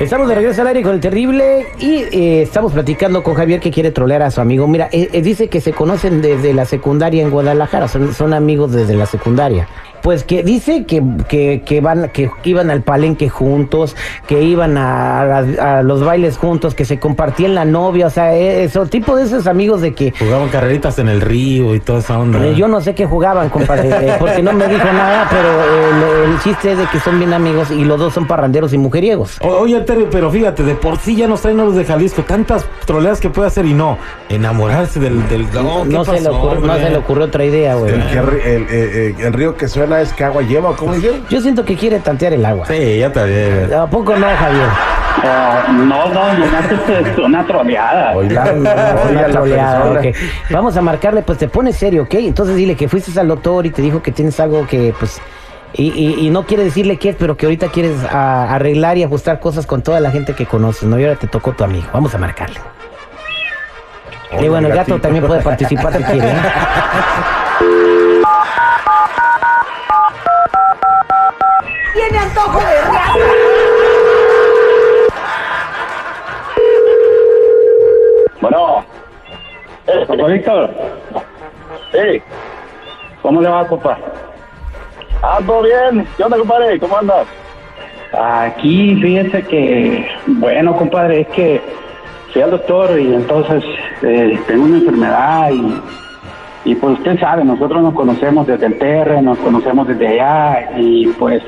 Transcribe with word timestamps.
Estamos 0.00 0.28
de 0.28 0.34
regreso 0.34 0.62
al 0.62 0.68
aire 0.68 0.82
con 0.82 0.94
el 0.94 1.00
terrible 1.00 1.66
y 1.78 2.04
eh, 2.10 2.40
estamos 2.40 2.72
platicando 2.72 3.22
con 3.22 3.34
Javier 3.34 3.60
que 3.60 3.70
quiere 3.70 3.90
trolear 3.90 4.22
a 4.22 4.30
su 4.30 4.40
amigo. 4.40 4.66
Mira, 4.66 4.88
eh, 4.92 5.10
eh, 5.12 5.20
dice 5.20 5.48
que 5.48 5.60
se 5.60 5.74
conocen 5.74 6.22
desde 6.22 6.54
la 6.54 6.64
secundaria 6.64 7.22
en 7.22 7.28
Guadalajara, 7.28 7.86
son, 7.86 8.14
son 8.14 8.32
amigos 8.32 8.72
desde 8.72 8.94
la 8.94 9.04
secundaria. 9.04 9.68
Pues 10.02 10.24
que 10.24 10.42
dice 10.42 10.84
que, 10.86 11.02
que, 11.28 11.62
que 11.64 11.80
van, 11.80 12.10
que 12.12 12.30
iban 12.44 12.70
al 12.70 12.82
palenque 12.82 13.28
juntos, 13.28 13.96
que 14.26 14.42
iban 14.42 14.78
a, 14.78 15.20
a- 15.38 15.78
a 15.78 15.82
los 15.82 16.02
bailes 16.04 16.36
juntos, 16.38 16.74
que 16.74 16.84
se 16.84 16.98
compartían 16.98 17.54
la 17.54 17.64
novia, 17.64 18.06
o 18.06 18.10
sea, 18.10 18.34
eh, 18.34 18.64
eso, 18.64 18.86
tipo 18.86 19.16
de 19.16 19.24
esos 19.24 19.46
amigos 19.46 19.80
de 19.80 19.92
que 19.94 20.12
Jugaban 20.18 20.48
carreritas 20.48 20.98
en 20.98 21.08
el 21.08 21.20
río 21.20 21.74
y 21.74 21.80
toda 21.80 21.98
esa 22.00 22.18
onda. 22.18 22.44
eh, 22.46 22.54
yo 22.54 22.68
no 22.68 22.80
sé 22.80 22.94
qué 22.94 23.06
jugaban, 23.06 23.48
compadre, 23.50 23.88
eh, 23.90 24.16
porque 24.18 24.42
no 24.42 24.52
me 24.52 24.66
dijo 24.68 24.84
nada, 24.84 25.26
pero 25.30 26.26
el, 26.26 26.32
el 26.32 26.40
chiste 26.40 26.72
es 26.72 26.78
de 26.78 26.86
que 26.86 26.98
son 27.00 27.18
bien 27.18 27.32
amigos 27.32 27.70
y 27.70 27.84
los 27.84 27.98
dos 27.98 28.14
son 28.14 28.26
parranderos 28.26 28.72
y 28.72 28.78
mujeriegos. 28.78 29.38
O- 29.42 29.60
Oye, 29.60 29.80
Terry, 29.82 30.06
pero 30.10 30.30
fíjate, 30.30 30.62
de 30.62 30.74
por 30.74 30.98
sí 30.98 31.14
ya 31.16 31.26
nos 31.28 31.42
traen 31.42 31.60
a 31.60 31.64
los 31.64 31.74
de 31.76 31.84
Jalisco 31.84 32.22
tantas 32.22 32.64
troleadas 32.86 33.20
que 33.20 33.28
puede 33.28 33.48
hacer 33.48 33.66
y 33.66 33.74
no. 33.74 33.98
Enamorarse 34.28 34.98
del. 35.00 35.28
del 35.28 35.46
No, 35.52 35.84
¿qué 36.04 36.16
se, 36.16 36.20
le 36.22 36.28
ocurrió, 36.30 36.60
no 36.66 36.74
se 36.76 36.90
le 36.90 36.96
ocurrió 36.96 37.24
otra 37.26 37.44
idea, 37.44 37.74
güey. 37.74 37.92
El, 37.92 38.66
eh, 38.70 39.14
el 39.18 39.32
río 39.32 39.56
que 39.56 39.68
suena 39.68 39.89
es 39.96 40.12
que 40.12 40.24
agua 40.24 40.42
lleva, 40.42 40.70
¿o 40.70 40.76
¿cómo 40.76 40.94
dijeron? 40.94 41.24
Yo 41.28 41.40
siento 41.40 41.64
que 41.64 41.76
quiere 41.76 41.98
tantear 42.00 42.32
el 42.32 42.44
agua. 42.44 42.66
Sí, 42.66 42.98
ya 42.98 43.06
está 43.08 43.24
bien. 43.24 43.72
¿A 43.74 43.86
poco 43.86 44.14
no, 44.16 44.26
Javier? 44.26 44.66
Ah, 45.24 45.66
no, 45.72 46.08
no, 46.08 46.28
es 46.44 47.18
una 47.18 47.44
troleada. 47.46 48.12
Oiga, 48.16 48.52
Una 48.54 49.26
troleada, 49.26 49.82
persona. 49.92 50.00
ok. 50.10 50.16
Vamos 50.50 50.76
a 50.76 50.82
marcarle, 50.82 51.22
pues 51.22 51.38
te 51.38 51.48
pones 51.48 51.76
serio, 51.76 52.02
¿ok? 52.04 52.14
Entonces 52.14 52.56
dile 52.56 52.76
que 52.76 52.88
fuiste 52.88 53.18
al 53.18 53.28
doctor 53.28 53.66
y 53.66 53.70
te 53.70 53.82
dijo 53.82 54.02
que 54.02 54.12
tienes 54.12 54.38
algo 54.40 54.66
que, 54.66 54.94
pues, 54.98 55.20
y, 55.74 55.90
y- 55.92 56.26
y 56.26 56.30
no 56.30 56.44
quiere 56.46 56.64
decirle 56.64 56.96
qué 56.96 57.10
es, 57.10 57.16
pero 57.16 57.36
que 57.36 57.46
ahorita 57.46 57.68
quieres 57.68 57.96
a- 58.10 58.54
arreglar 58.54 58.96
y 58.98 59.02
ajustar 59.04 59.40
cosas 59.40 59.66
con 59.66 59.82
toda 59.82 60.00
la 60.00 60.10
gente 60.10 60.34
que 60.34 60.46
conoces, 60.46 60.84
¿no? 60.84 60.98
Y 60.98 61.04
ahora 61.04 61.16
te 61.16 61.26
tocó 61.26 61.52
tu 61.52 61.64
amigo. 61.64 61.86
Vamos 61.92 62.14
a 62.14 62.18
marcarle. 62.18 62.60
y 64.40 64.48
bueno, 64.48 64.68
el 64.68 64.74
gato 64.74 64.98
también 65.00 65.26
puede 65.26 65.42
participar 65.42 65.92
si 65.96 66.02
quiere. 66.04 66.28
¿eh? 66.28 66.34
Tiene 71.92 72.18
antojo 72.18 72.58
de 72.58 72.80
raza. 72.82 73.14
Bueno. 78.40 78.84
Compa 80.06 80.26
Víctor. 80.28 80.70
Sí. 81.92 82.22
¿Cómo 83.22 83.40
le 83.40 83.48
va, 83.48 83.66
compa? 83.66 83.98
Ah, 85.22 85.38
todo 85.44 85.62
bien. 85.62 86.06
¿Qué 86.16 86.22
onda, 86.22 86.38
compadre? 86.38 86.78
¿Cómo 86.78 86.96
andas? 86.96 87.26
Aquí, 88.12 88.96
fíjese 89.00 89.42
que, 89.42 90.08
bueno, 90.26 90.76
compadre, 90.76 91.20
es 91.20 91.28
que 91.28 91.60
fui 92.32 92.42
al 92.42 92.50
doctor 92.50 92.98
y 92.98 93.14
entonces 93.14 93.62
eh, 94.02 94.38
tengo 94.46 94.64
una 94.64 94.78
enfermedad 94.78 95.50
y, 95.52 96.70
y 96.70 96.74
pues 96.74 96.98
usted 96.98 97.20
sabe, 97.20 97.44
nosotros 97.44 97.82
nos 97.82 97.94
conocemos 97.94 98.46
desde 98.46 98.66
el 98.66 98.78
TR, 98.78 99.22
nos 99.22 99.38
conocemos 99.38 99.86
desde 99.86 100.08
allá 100.08 100.70
y 100.76 101.06
pues 101.18 101.42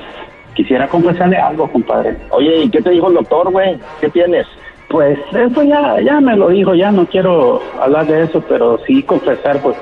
quisiera 0.54 0.88
confesarle 0.88 1.36
algo, 1.36 1.70
compadre. 1.70 2.16
Oye, 2.30 2.64
¿y 2.64 2.70
qué 2.70 2.80
te 2.82 2.90
dijo 2.90 3.08
el 3.08 3.14
doctor, 3.14 3.50
güey? 3.50 3.78
¿Qué 4.00 4.08
tienes? 4.10 4.46
Pues 4.88 5.18
eso 5.32 5.62
ya, 5.62 6.00
ya 6.00 6.20
me 6.20 6.36
lo 6.36 6.48
dijo, 6.48 6.74
ya 6.74 6.90
no 6.92 7.06
quiero 7.06 7.62
hablar 7.80 8.06
de 8.06 8.24
eso, 8.24 8.42
pero 8.48 8.78
sí 8.86 9.02
confesar, 9.02 9.60
pues, 9.62 9.76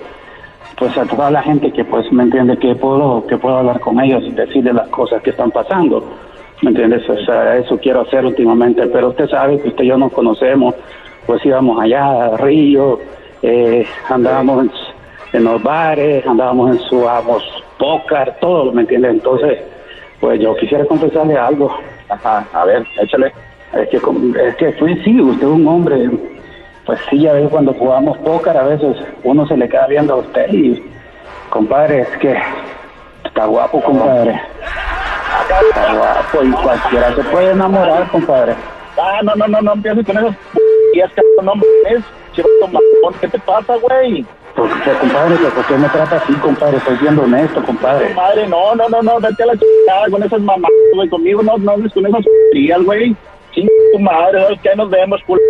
pues 0.79 0.97
a 0.97 1.05
toda 1.05 1.31
la 1.31 1.43
gente 1.43 1.73
que 1.73 1.85
pues 1.85 2.11
me 2.13 2.23
entiende 2.23 2.57
que 2.57 2.75
puedo, 2.75 3.27
que 3.27 3.37
puedo 3.37 3.57
hablar 3.57 3.81
con 3.81 4.01
ellos 4.01 4.23
y 4.25 4.31
decirles 4.31 4.75
las 4.75 4.89
cosas 4.89 5.21
que 5.23 5.31
están 5.31 5.51
pasando. 5.51 6.05
¿Me 6.63 6.71
entiendes? 6.71 7.09
O 7.09 7.17
sea, 7.25 7.57
eso 7.57 7.79
quiero 7.79 8.03
hacer 8.03 8.25
últimamente, 8.25 8.87
pero 8.87 9.09
usted 9.09 9.29
sabe 9.29 9.61
que 9.61 9.69
usted 9.69 9.85
y 9.85 9.89
yo 9.89 9.99
nos 9.99 10.13
conocemos, 10.13 10.75
pues 11.27 11.45
íbamos 11.45 11.81
allá 11.81 12.27
a 12.27 12.37
Río, 12.37 13.01
eh, 13.43 13.87
andábamos 14.09 14.67
en, 14.67 14.71
en 15.33 15.45
los 15.45 15.63
bares, 15.63 16.27
andábamos 16.27 16.77
en 16.77 16.79
su 16.83 17.09
amos 17.09 17.43
pócar, 17.79 18.37
todo, 18.41 18.71
¿me 18.73 18.83
entiende? 18.83 19.09
Entonces, 19.09 19.59
pues 20.21 20.41
yo 20.41 20.55
quisiera 20.57 20.85
confesarle 20.85 21.37
algo. 21.37 21.75
Ajá, 22.09 22.47
a 22.53 22.65
ver, 22.65 22.85
échale. 23.01 23.33
Es 23.73 23.89
que, 23.89 23.97
es 23.97 24.57
que 24.57 24.73
fui, 24.73 24.97
sí, 25.05 25.21
usted 25.21 25.47
es 25.47 25.53
un 25.53 25.67
hombre, 25.69 26.11
pues 26.85 26.99
sí, 27.09 27.27
a 27.29 27.35
veces 27.35 27.51
cuando 27.51 27.73
jugamos 27.73 28.19
póker, 28.19 28.57
a 28.57 28.65
veces 28.65 28.97
uno 29.23 29.47
se 29.47 29.57
le 29.57 29.69
queda 29.69 29.87
viendo 29.87 30.15
a 30.15 30.17
usted 30.17 30.53
y, 30.53 30.83
compadre, 31.51 32.01
es 32.01 32.09
que 32.19 32.37
está 33.25 33.45
guapo, 33.45 33.81
compadre. 33.81 34.41
Está 35.69 35.95
guapo 35.95 36.45
y 36.45 36.51
cualquiera 36.51 37.15
se 37.15 37.23
puede 37.23 37.53
enamorar, 37.53 38.11
compadre. 38.11 38.55
Ah, 38.99 39.21
no, 39.23 39.35
no, 39.37 39.47
no, 39.47 39.61
no 39.61 39.73
empieces 39.75 40.05
con 40.05 40.19
esas 40.19 40.37
que 40.93 41.23
no 41.43 41.55
mames, 41.55 42.05
chivato 42.33 42.67
mamón, 42.67 43.15
¿qué 43.21 43.29
te 43.29 43.39
pasa, 43.39 43.77
güey? 43.77 44.27
Pues, 44.57 44.71
pues, 44.85 44.97
compadre, 44.99 45.37
pues, 45.37 45.53
¿por 45.55 45.65
qué 45.67 45.75
me 45.77 45.89
trata 45.89 46.17
así, 46.17 46.33
compadre? 46.35 46.77
Estoy 46.79 46.97
siendo 46.99 47.23
honesto, 47.23 47.63
compadre. 47.65 48.13
Madre, 48.15 48.47
no, 48.49 48.75
no, 48.75 48.89
no, 48.89 49.03
no, 49.03 49.21
vete 49.21 49.43
a 49.43 49.47
la 49.47 49.53
chingada 49.53 50.11
con 50.11 50.23
esas 50.23 50.41
mamás, 50.41 50.71
güey, 50.95 51.09
conmigo 51.09 51.43
no, 51.43 51.57
no 51.59 51.73
hables 51.73 51.93
con 51.93 52.07
esas 52.07 52.25
frías, 52.51 52.83
güey. 52.83 53.15
Ching 53.53 53.69
tu 53.93 53.99
madre, 53.99 54.43
¿sabes 54.43 54.59
qué? 54.63 54.71
Nos 54.77 54.91
vemos, 54.91 55.21
culo. 55.27 55.41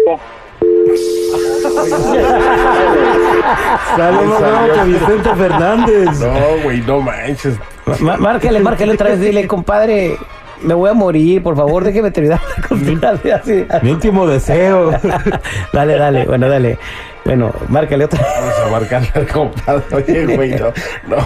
Saludos 3.97 4.43
a 4.79 4.85
Vicente 4.85 5.35
Fernández. 5.35 6.21
No, 6.21 6.63
güey, 6.63 6.81
no 6.83 7.01
manches. 7.01 7.57
Ma- 8.01 8.17
márcale, 8.17 8.61
márcale 8.61 8.93
otra 8.93 9.11
vez, 9.11 9.21
dile, 9.21 9.47
compadre, 9.47 10.17
me 10.63 10.75
voy 10.75 10.91
a 10.91 10.95
morir, 10.95 11.43
por 11.43 11.57
favor, 11.57 11.85
déjeme 11.85 12.11
terminar 12.11 12.41
la 12.71 13.81
Mi 13.83 13.91
último 13.91 14.27
deseo. 14.27 14.91
Dale, 15.73 15.97
dale, 15.97 16.25
bueno, 16.27 16.49
dale. 16.49 16.79
Bueno, 17.25 17.53
márcale 17.69 18.05
otra 18.05 18.19
vez. 18.21 18.29
Vamos 18.41 18.61
a 18.61 18.71
marcarle 18.71 19.09
al 19.15 19.27
compadre. 19.29 19.85
Oye, 19.95 20.37
güey, 20.37 20.51
no. 20.51 20.73
No. 21.07 21.17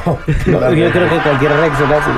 No, 0.47 0.73
yo 0.73 0.91
creo 0.91 1.09
que 1.09 1.17
cualquier 1.19 1.53
reacción 1.53 1.93
así. 1.93 2.11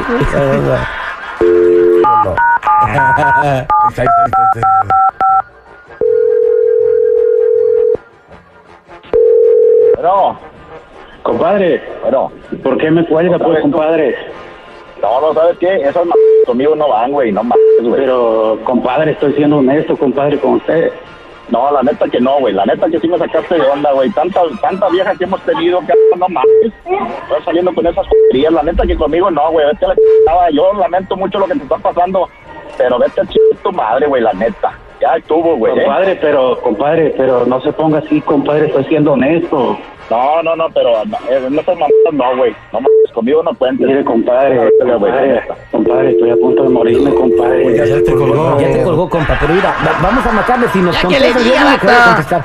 Bueno. 9.97 10.38
Compadre. 11.22 11.83
Bueno. 12.03 12.33
¿Por 12.62 12.78
qué 12.78 12.91
me 12.91 13.06
cuelga, 13.06 13.39
pues, 13.39 13.60
compadre? 13.60 14.16
No, 15.03 15.21
no, 15.21 15.34
¿sabes 15.34 15.59
qué? 15.59 15.77
Esas 15.83 16.04
m 16.04 16.12
conmigo 16.47 16.74
no 16.74 16.89
van, 16.89 17.12
güey, 17.12 17.30
no 17.33 17.42
mames, 17.42 17.60
güey. 17.83 18.01
Pero, 18.01 18.59
compadre, 18.65 19.12
estoy 19.12 19.34
siendo 19.34 19.59
honesto, 19.59 19.97
compadre, 19.97 20.39
con 20.39 20.54
usted. 20.54 20.92
No, 21.48 21.71
la 21.71 21.83
neta 21.83 22.09
que 22.09 22.21
no, 22.21 22.41
güey. 22.41 22.54
La 22.54 22.65
neta 22.65 22.89
que 22.89 22.98
sí 22.98 23.09
me 23.09 23.19
sacaste 23.19 23.54
de 23.54 23.66
onda, 23.66 23.93
güey. 23.93 24.10
Tanta, 24.10 24.41
tanta 24.60 24.89
vieja 24.89 25.15
que 25.15 25.25
hemos 25.25 25.41
tenido 25.43 25.81
que 25.81 25.95
no 26.16 26.28
mames. 26.28 26.72
Estás 26.84 27.45
saliendo 27.45 27.72
con 27.75 27.87
esas 27.87 28.07
joderías. 28.07 28.53
La 28.53 28.63
neta 28.63 28.84
que 28.87 28.97
conmigo 28.97 29.31
no, 29.31 29.51
güey. 29.53 29.66
Vete 29.66 29.84
a 29.84 29.89
la 29.89 29.95
chingada. 29.95 30.51
Yo 30.51 30.72
lamento 30.75 31.16
mucho 31.16 31.39
lo 31.39 31.47
que 31.47 31.54
te 31.54 31.63
está 31.63 31.78
pasando. 31.78 32.28
Pero 32.77 32.98
vete 32.98 33.21
a 33.21 33.27
chingar 33.27 33.63
tu 33.63 33.72
madre, 33.72 34.07
güey, 34.07 34.22
la 34.22 34.33
neta. 34.33 34.77
Ya 35.01 35.16
estuvo, 35.16 35.57
güey. 35.57 35.75
Compadre, 35.75 36.16
pero, 36.16 36.60
compadre, 36.60 37.15
pero 37.16 37.47
no 37.47 37.60
se 37.60 37.72
ponga 37.72 37.99
así, 37.99 38.21
compadre. 38.21 38.66
Estoy 38.66 38.84
siendo 38.84 39.13
honesto. 39.13 39.78
No, 40.10 40.42
no, 40.42 40.54
no, 40.56 40.66
pero 40.72 41.04
no, 41.04 41.16
eh, 41.30 41.41
no 41.50 41.62
seas 41.62 41.78
mamá, 41.78 41.92
no, 42.12 42.36
güey. 42.36 42.53
No 42.72 42.80
mames, 42.80 43.12
conmigo 43.12 43.42
no 43.42 43.53
cuentes. 43.54 43.86
Mire, 43.86 44.04
compadre, 44.04 44.70
compadre, 44.80 45.42
compadre, 45.72 46.10
estoy 46.12 46.30
a 46.30 46.36
punto 46.36 46.62
de 46.62 46.68
morirme, 46.68 47.10
compadre. 47.14 47.76
Ya 47.76 48.03
te 48.03 48.12
colgó. 48.14 48.60
Ya 48.60 48.70
te 48.72 48.82
colgó, 48.82 49.08
compa, 49.10 49.36
pero 49.41 49.54
mira, 49.54 49.74
va- 49.84 49.98
vamos 50.03 50.24
a 50.24 50.32
marcarle 50.32 50.68
si 50.68 50.78
nos 50.78 50.97
contesta, 50.98 51.41
yo 51.41 51.54
no 51.64 51.70
le 51.70 51.78
contestar. 51.78 52.44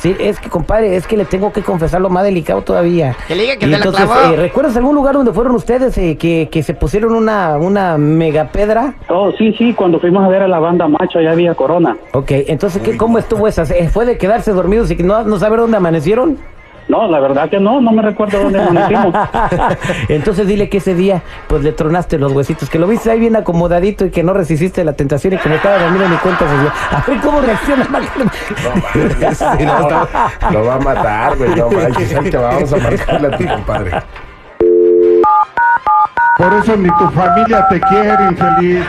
Sí, 0.00 0.14
es 0.18 0.38
que, 0.38 0.48
compadre, 0.50 0.96
es 0.96 1.06
que 1.06 1.16
le 1.16 1.24
tengo 1.24 1.52
que 1.52 1.62
confesar 1.62 2.00
lo 2.00 2.10
más 2.10 2.24
delicado 2.24 2.60
todavía. 2.62 3.16
Que 3.26 3.34
le 3.34 3.42
diga 3.42 3.52
que 3.56 3.66
Y 3.66 3.70
te 3.70 3.70
la 3.70 3.76
entonces, 3.78 4.04
clavó. 4.04 4.34
eh, 4.34 4.36
¿recuerdas 4.36 4.76
algún 4.76 4.94
lugar 4.94 5.14
donde 5.14 5.32
fueron 5.32 5.54
ustedes 5.54 5.96
eh, 5.98 6.16
que, 6.18 6.48
que 6.50 6.62
se 6.62 6.74
pusieron 6.74 7.14
una, 7.14 7.56
una 7.56 7.96
mega 7.96 8.48
pedra? 8.48 8.94
Oh, 9.08 9.32
sí, 9.38 9.52
sí, 9.56 9.72
cuando 9.72 9.98
fuimos 9.98 10.22
a 10.24 10.28
ver 10.28 10.42
a 10.42 10.48
la 10.48 10.58
banda 10.58 10.86
macho, 10.88 11.18
allá 11.20 11.32
había 11.32 11.54
corona. 11.54 11.96
Ok, 12.12 12.30
entonces, 12.48 12.82
¿qué, 12.82 12.96
¿cómo 12.96 13.18
estuvo 13.18 13.48
esa? 13.48 13.62
Eh, 13.74 13.88
¿Fue 13.88 14.04
de 14.04 14.18
quedarse 14.18 14.52
dormidos 14.52 14.90
y 14.90 14.96
que 14.96 15.02
no, 15.02 15.22
no 15.24 15.38
saber 15.38 15.60
dónde 15.60 15.76
amanecieron? 15.78 16.36
No, 16.88 17.06
la 17.06 17.20
verdad 17.20 17.50
que 17.50 17.60
no, 17.60 17.80
no 17.82 17.92
me 17.92 18.00
recuerdo 18.00 18.42
dónde 18.44 18.60
amanecimos. 18.62 19.14
Entonces 20.08 20.46
dile 20.46 20.70
que 20.70 20.78
ese 20.78 20.94
día, 20.94 21.22
pues 21.46 21.62
le 21.62 21.72
tronaste 21.72 22.18
los 22.18 22.32
huesitos, 22.32 22.70
que 22.70 22.78
lo 22.78 22.86
viste 22.86 23.10
ahí 23.10 23.20
bien 23.20 23.36
acomodadito 23.36 24.06
y 24.06 24.10
que 24.10 24.22
no 24.22 24.32
resististe 24.32 24.82
la 24.84 24.94
tentación 24.94 25.34
y 25.34 25.36
que 25.36 25.48
me 25.50 25.56
estaba 25.56 25.78
dormido 25.78 26.08
ni 26.08 26.16
cuenta 26.16 26.48
se 26.48 26.58
dio. 26.58 26.72
A 26.90 27.04
ver 27.06 27.20
cómo 27.20 27.40
reacciona. 27.42 27.84
Sí, 29.34 29.64
no, 29.66 29.78
está- 29.80 30.08
lo 30.50 30.64
va 30.64 30.74
a 30.74 30.78
matar, 30.78 31.36
güey. 31.36 31.54
No 31.54 31.70
manches, 31.70 32.14
ahí 32.14 32.30
te 32.30 32.36
vamos 32.38 32.72
a 32.72 32.76
marcarle 32.78 33.26
a 33.28 33.36
ti, 33.36 33.46
compadre. 33.46 33.90
Por 36.38 36.54
eso 36.54 36.76
ni 36.76 36.88
tu 36.88 37.08
familia 37.10 37.66
te 37.68 37.80
quiere, 37.80 38.24
infeliz. 38.30 38.84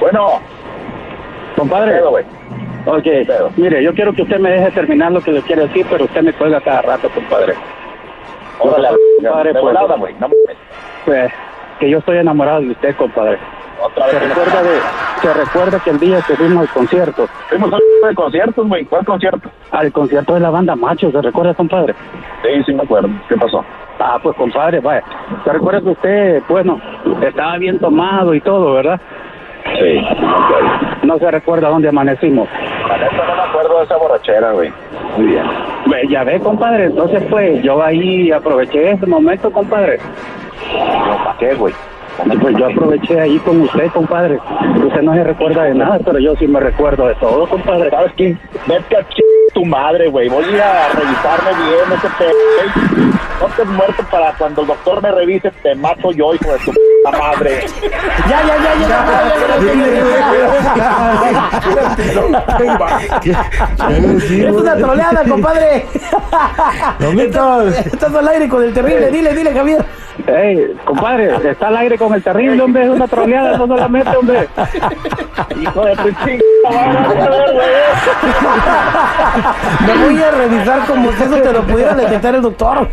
Bueno, 0.00 0.40
compadre. 1.60 2.00
Ok, 2.86 3.06
mire, 3.56 3.82
yo 3.82 3.92
quiero 3.94 4.12
que 4.12 4.22
usted 4.22 4.38
me 4.38 4.50
deje 4.50 4.70
terminar 4.70 5.12
lo 5.12 5.20
que 5.20 5.32
le 5.32 5.42
quiero 5.42 5.62
decir, 5.62 5.86
pero 5.90 6.04
usted 6.04 6.22
me 6.22 6.32
cuelga 6.32 6.60
cada 6.60 6.82
rato, 6.82 7.08
compadre. 7.10 7.54
Órale, 8.58 8.88
compadre, 9.16 9.52
pues, 9.52 9.62
volada. 9.62 9.96
No 10.18 10.28
pues, 11.04 11.32
que 11.78 11.90
yo 11.90 11.98
estoy 11.98 12.18
enamorado 12.18 12.60
de 12.60 12.70
usted, 12.70 12.96
compadre. 12.96 13.38
Otra 13.82 14.08
Se 14.08 14.16
vez. 14.18 14.28
recuerda, 14.28 14.62
de, 14.62 14.78
se 15.22 15.34
recuerda 15.34 15.80
que 15.80 15.90
el 15.90 15.98
día 16.00 16.20
que 16.26 16.36
fuimos 16.36 16.68
al 16.68 16.74
concierto, 16.74 17.26
Fuimos 17.48 17.72
a 17.72 17.76
un 17.76 18.08
de 18.08 18.14
conciertos, 18.14 18.68
güey. 18.68 18.84
¿Cuál 18.84 19.04
concierto? 19.04 19.50
al 19.70 19.92
concierto 19.92 20.34
de 20.34 20.40
la 20.40 20.50
banda 20.50 20.76
Macho, 20.76 21.10
¿se 21.10 21.22
recuerda, 21.22 21.54
compadre? 21.54 21.94
Sí, 22.42 22.62
sí 22.64 22.72
me 22.74 22.82
acuerdo. 22.82 23.08
¿Qué 23.28 23.36
pasó? 23.36 23.64
Ah, 23.98 24.18
pues 24.22 24.36
compadre, 24.36 24.80
vaya. 24.80 25.02
Se 25.44 25.52
recuerda 25.52 25.80
que 25.80 25.88
usted, 25.90 26.42
bueno, 26.48 26.80
estaba 27.22 27.56
bien 27.58 27.78
tomado 27.78 28.34
y 28.34 28.40
todo, 28.40 28.74
¿verdad? 28.74 29.00
Sí, 29.80 31.06
no 31.06 31.18
se 31.18 31.30
recuerda 31.30 31.68
dónde 31.68 31.88
amanecimos. 31.88 32.48
Neta 32.48 33.26
no 33.26 33.34
me 33.36 33.42
acuerdo 33.42 33.78
de 33.78 33.84
esa 33.84 33.96
borrachera, 33.96 34.52
güey. 34.52 34.70
Muy 35.16 35.26
bien. 35.26 35.44
Ya 36.08 36.24
ve, 36.24 36.38
compadre, 36.40 36.84
entonces 36.84 37.22
pues 37.30 37.62
yo 37.62 37.82
ahí 37.82 38.30
aproveché 38.30 38.92
ese 38.92 39.06
momento, 39.06 39.50
compadre. 39.50 39.98
¿Para 41.24 41.36
qué, 41.38 41.54
güey? 41.54 41.74
Pues 42.42 42.56
yo 42.58 42.66
aproveché 42.66 43.20
ahí 43.20 43.38
con 43.38 43.62
usted, 43.62 43.90
compadre. 43.92 44.38
Usted 44.84 45.02
no 45.02 45.14
se 45.14 45.24
recuerda 45.24 45.64
de 45.64 45.74
nada, 45.74 45.98
pero 46.04 46.18
yo 46.18 46.34
sí 46.36 46.46
me 46.46 46.60
recuerdo 46.60 47.06
de 47.06 47.14
todo, 47.14 47.46
compadre. 47.48 47.88
¿Sabes 47.90 48.12
qué? 48.16 48.36
Vete 48.66 48.96
a 48.96 49.02
ch... 49.02 49.20
tu 49.54 49.64
madre, 49.64 50.08
güey. 50.08 50.28
Voy 50.28 50.44
a 50.44 50.88
revisarme 50.94 51.50
bien 51.64 51.92
ese 51.96 52.08
güey. 52.18 53.10
No 53.40 53.46
estés 53.46 53.66
muerto 53.66 54.04
para 54.10 54.32
cuando 54.36 54.60
el 54.60 54.66
doctor 54.66 55.02
me 55.02 55.10
revise, 55.12 55.50
te 55.62 55.74
mato 55.74 56.12
yo, 56.12 56.34
hijo 56.34 56.52
de 56.52 56.58
tu 56.58 56.72
puta 57.10 57.18
madre. 57.18 57.66
Ya, 58.28 58.42
ya, 58.46 58.56
ya, 58.56 58.74
ya, 58.74 58.88
ya, 58.88 59.04
Es 64.48 64.52
una 64.52 64.76
troleada, 64.76 65.24
compadre. 65.24 65.86
Estás 67.84 68.14
al 68.14 68.28
aire 68.28 68.48
con 68.48 68.62
el 68.62 68.72
terrible. 68.72 69.10
Dile, 69.10 69.34
dile, 69.34 69.52
Javier. 69.52 69.84
Ey, 70.30 70.76
compadre, 70.84 71.50
está 71.50 71.68
al 71.68 71.76
aire 71.78 71.98
con 71.98 72.14
el 72.14 72.22
terrible, 72.22 72.62
hombre, 72.62 72.84
es 72.84 72.90
una 72.90 73.08
troleada, 73.08 73.58
no 73.58 73.66
solamente, 73.66 74.16
hombre. 74.16 74.48
Hijo 75.60 75.84
de 75.84 75.96
tu 75.96 76.10
chingada. 76.24 76.40
Me 79.86 80.04
voy 80.04 80.22
a 80.22 80.30
revisar 80.30 80.86
como 80.86 81.12
si 81.12 81.22
eso 81.22 81.36
te 81.36 81.52
lo 81.52 81.62
pudiera 81.62 81.94
detectar 81.94 82.34
el 82.34 82.42
doctor. 82.42 82.88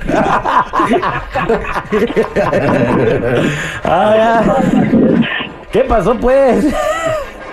Ah, 3.84 4.16
ya. 4.16 4.44
¿Qué 5.72 5.82
pasó, 5.82 6.16
pues? 6.16 6.66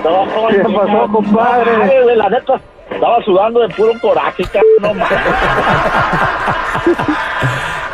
No, 0.03 0.49
¿Qué 0.49 0.59
pasó, 0.61 1.09
compadre? 1.13 2.17
La 2.17 2.29
neta, 2.29 2.61
estaba 2.91 3.23
sudando 3.23 3.61
de 3.61 3.69
puro 3.75 3.93
coraje, 4.01 4.45
cabrón. 4.45 4.99
No. 4.99 5.05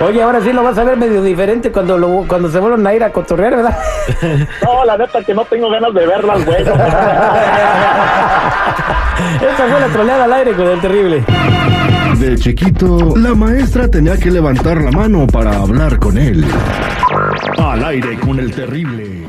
Oye, 0.01 0.23
ahora 0.23 0.41
sí 0.41 0.53
lo 0.53 0.63
vas 0.63 0.79
a 0.79 0.85
ver 0.85 0.97
medio 0.97 1.23
diferente 1.23 1.71
cuando 1.71 1.99
lo, 1.99 2.25
cuando 2.27 2.51
se 2.51 2.59
vuelvan 2.59 2.87
a 2.87 2.95
ir 2.95 3.05
a 3.05 3.13
cotorrear, 3.13 3.57
¿verdad? 3.57 3.79
No, 4.65 4.85
la 4.85 4.97
neta 4.97 5.23
que 5.23 5.35
no 5.35 5.45
tengo 5.45 5.69
ganas 5.71 5.93
de 5.93 6.07
verlas, 6.07 6.45
güey. 6.45 6.63
Esa 6.63 6.77
fue 9.69 9.81
la 9.81 9.89
troleada 9.93 10.25
al 10.25 10.33
aire 10.33 10.53
con 10.53 10.67
el 10.69 10.81
terrible. 10.81 11.23
De 12.19 12.37
chiquito, 12.37 13.15
la 13.17 13.35
maestra 13.35 13.89
tenía 13.89 14.17
que 14.17 14.31
levantar 14.31 14.81
la 14.81 14.91
mano 14.91 15.27
para 15.27 15.57
hablar 15.57 15.99
con 15.99 16.17
él. 16.17 16.45
Al 17.59 17.85
aire 17.85 18.19
con 18.19 18.39
el 18.39 18.55
terrible. 18.55 19.27